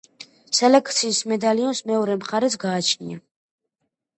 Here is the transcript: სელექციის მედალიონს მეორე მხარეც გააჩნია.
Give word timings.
სელექციის 0.59 1.19
მედალიონს 1.33 1.81
მეორე 1.91 2.15
მხარეც 2.25 2.59
გააჩნია. 2.65 3.21